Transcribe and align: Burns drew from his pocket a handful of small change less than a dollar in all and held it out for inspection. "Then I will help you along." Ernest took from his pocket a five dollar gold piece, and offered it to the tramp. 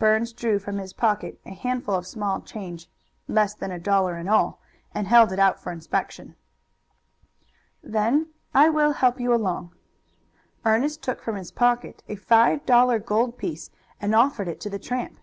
Burns 0.00 0.32
drew 0.32 0.58
from 0.58 0.78
his 0.78 0.92
pocket 0.92 1.40
a 1.46 1.50
handful 1.54 1.94
of 1.94 2.04
small 2.04 2.40
change 2.40 2.88
less 3.28 3.54
than 3.54 3.70
a 3.70 3.78
dollar 3.78 4.16
in 4.16 4.26
all 4.28 4.60
and 4.92 5.06
held 5.06 5.30
it 5.30 5.38
out 5.38 5.60
for 5.62 5.70
inspection. 5.70 6.34
"Then 7.80 8.30
I 8.52 8.68
will 8.70 8.94
help 8.94 9.20
you 9.20 9.32
along." 9.32 9.72
Ernest 10.64 11.00
took 11.04 11.22
from 11.22 11.36
his 11.36 11.52
pocket 11.52 12.02
a 12.08 12.16
five 12.16 12.66
dollar 12.66 12.98
gold 12.98 13.38
piece, 13.38 13.70
and 14.00 14.16
offered 14.16 14.48
it 14.48 14.58
to 14.62 14.68
the 14.68 14.80
tramp. 14.80 15.20